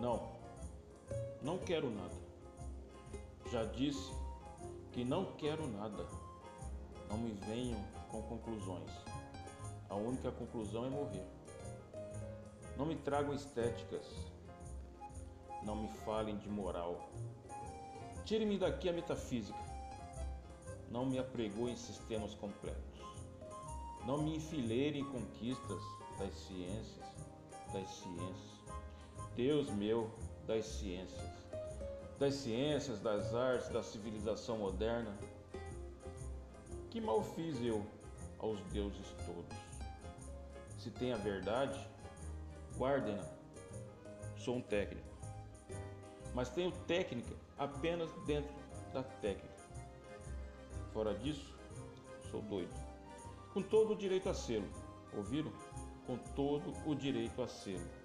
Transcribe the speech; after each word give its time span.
Não, 0.00 0.30
não 1.42 1.58
quero 1.58 1.90
nada. 1.90 2.16
Já 3.52 3.64
disse 3.64 4.10
que 4.92 5.04
não 5.04 5.26
quero 5.36 5.66
nada. 5.68 6.06
Não 7.10 7.18
me 7.18 7.32
venham 7.32 7.78
com 8.08 8.22
conclusões. 8.22 8.90
A 9.90 9.94
única 9.94 10.32
conclusão 10.32 10.86
é 10.86 10.88
morrer. 10.88 11.26
Não 12.78 12.86
me 12.86 12.96
tragam 12.96 13.34
estéticas. 13.34 14.06
Não 15.64 15.76
me 15.76 15.88
falem 15.98 16.38
de 16.38 16.48
moral. 16.48 17.10
Tire-me 18.24 18.58
daqui 18.58 18.88
a 18.88 18.92
metafísica. 18.94 19.58
Não 20.90 21.04
me 21.04 21.18
apregoem 21.18 21.76
sistemas 21.76 22.34
completos. 22.34 23.00
Não 24.06 24.22
me 24.22 24.36
enfileirem 24.36 25.04
conquistas 25.04 25.82
das 26.18 26.32
ciências, 26.46 27.06
das 27.70 27.88
ciências. 27.88 28.50
Deus 29.34 29.70
meu, 29.70 30.10
das 30.46 30.64
ciências. 30.66 31.20
Das 32.18 32.34
ciências, 32.34 33.00
das 33.00 33.34
artes, 33.34 33.68
da 33.68 33.82
civilização 33.82 34.58
moderna. 34.58 35.16
Que 36.90 37.00
mal 37.00 37.22
fiz 37.22 37.60
eu 37.62 37.86
aos 38.38 38.60
deuses 38.64 39.06
todos? 39.24 39.56
Se 40.78 40.90
tem 40.90 41.12
a 41.12 41.16
verdade, 41.16 41.78
guardem-na. 42.76 43.24
Sou 44.36 44.56
um 44.56 44.60
técnico. 44.60 45.08
Mas 46.34 46.48
tenho 46.50 46.72
técnica 46.86 47.34
apenas 47.58 48.10
dentro 48.26 48.54
da 48.92 49.02
técnica. 49.02 49.60
Fora 50.92 51.14
disso, 51.14 51.54
sou 52.30 52.42
doido. 52.42 52.74
Com 53.52 53.62
todo 53.62 53.92
o 53.92 53.96
direito 53.96 54.28
a 54.28 54.34
sê-lo. 54.34 54.68
Ouviram? 55.16 55.52
Com 56.06 56.16
todo 56.34 56.72
o 56.86 56.94
direito 56.94 57.42
a 57.42 57.48
sê-lo. 57.48 57.99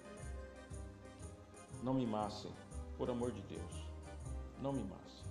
Não 1.86 1.94
me 1.94 2.04
massem, 2.04 2.50
por 2.98 3.08
amor 3.08 3.30
de 3.30 3.40
Deus. 3.42 3.86
Não 4.60 4.72
me 4.72 4.82
massem. 4.82 5.24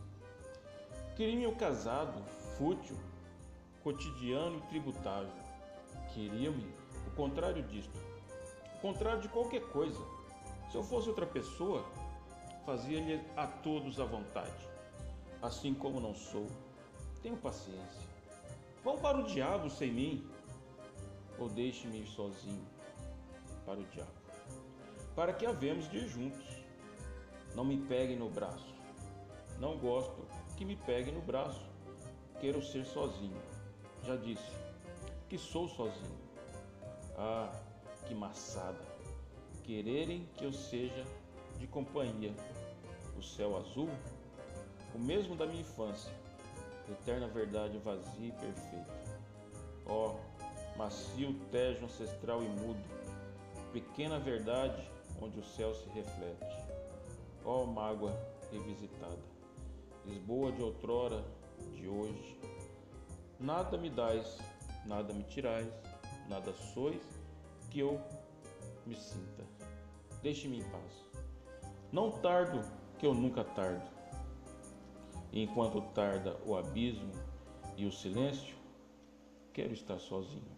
Queriam 1.17 1.51
o 1.51 1.55
casado, 1.57 2.23
fútil, 2.57 2.95
cotidiano 3.83 4.59
e 4.59 4.61
tributável. 4.69 5.33
Queriam-me 6.13 6.73
o 7.07 7.11
contrário 7.13 7.61
disto. 7.63 7.99
O 8.77 8.79
contrário 8.79 9.21
de 9.21 9.27
qualquer 9.27 9.63
coisa. 9.63 9.99
Se 10.71 10.77
eu 10.77 10.83
fosse 10.85 11.09
outra 11.09 11.25
pessoa, 11.25 11.83
fazia-lhe 12.65 13.19
a 13.35 13.47
todos 13.47 13.99
a 13.99 14.05
vontade. 14.05 14.69
Assim 15.41 15.73
como 15.73 15.99
não 15.99 16.15
sou, 16.15 16.47
tenho 17.21 17.35
paciência. 17.35 18.07
Vão 18.81 18.97
para 18.97 19.17
o 19.17 19.23
diabo 19.23 19.69
sem 19.69 19.91
mim, 19.91 20.25
ou 21.37 21.49
deixe-me 21.49 21.99
ir 21.99 22.07
sozinho 22.07 22.65
para 23.65 23.81
o 23.81 23.83
diabo, 23.87 24.24
para 25.15 25.33
que 25.33 25.45
havemos 25.45 25.89
de 25.89 25.97
ir 25.97 26.07
juntos. 26.09 26.45
Não 27.55 27.63
me 27.63 27.77
peguem 27.77 28.17
no 28.17 28.29
braço. 28.29 28.75
Não 29.59 29.77
gosto 29.77 30.27
que 30.57 30.65
me 30.65 30.75
peguem 30.75 31.13
no 31.13 31.21
braço. 31.21 31.65
Quero 32.41 32.61
ser 32.61 32.85
sozinho. 32.85 33.41
Já 34.03 34.17
disse 34.17 34.51
que 35.29 35.37
sou 35.37 35.69
sozinho. 35.69 36.19
Ah, 37.17 37.49
que 38.05 38.13
maçada! 38.13 38.93
Quererem 39.63 40.29
que 40.35 40.43
eu 40.43 40.51
seja 40.51 41.03
de 41.57 41.65
companhia. 41.65 42.33
O 43.17 43.23
céu 43.23 43.57
azul, 43.57 43.89
o 44.93 44.99
mesmo 44.99 45.35
da 45.35 45.45
minha 45.45 45.61
infância, 45.61 46.11
eterna 46.91 47.27
verdade 47.27 47.77
vazia 47.77 48.27
e 48.27 48.31
perfeita. 48.33 48.93
Ó, 49.85 50.11
oh, 50.11 50.77
macio 50.77 51.33
tejo 51.49 51.85
ancestral 51.85 52.43
e 52.43 52.47
mudo, 52.49 52.83
pequena 53.71 54.19
verdade 54.19 54.85
onde 55.21 55.39
o 55.39 55.43
céu 55.43 55.73
se 55.73 55.87
reflete. 55.89 56.45
Ó 57.43 57.63
oh, 57.63 57.65
mágoa 57.65 58.17
revisitada, 58.51 59.35
Lisboa 60.05 60.51
de 60.51 60.61
outrora, 60.61 61.23
de 61.73 61.87
hoje. 61.87 62.39
Nada 63.39 63.77
me 63.77 63.89
dais, 63.89 64.37
nada 64.85 65.13
me 65.13 65.23
tirais, 65.23 65.67
nada 66.29 66.53
sois 66.73 67.01
que 67.69 67.79
eu 67.79 67.99
me 68.85 68.95
sinta. 68.95 69.43
Deixe-me 70.21 70.59
em 70.59 70.63
paz. 70.63 71.05
Não 71.91 72.11
tardo, 72.11 72.61
que 72.97 73.05
eu 73.05 73.13
nunca 73.13 73.43
tardo. 73.43 73.87
E 75.31 75.43
enquanto 75.43 75.81
tarda 75.93 76.37
o 76.45 76.55
abismo 76.55 77.11
e 77.75 77.85
o 77.85 77.91
silêncio, 77.91 78.55
quero 79.51 79.73
estar 79.73 79.99
sozinho. 79.99 80.54